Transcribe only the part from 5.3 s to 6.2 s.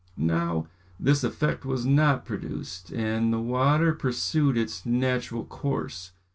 course.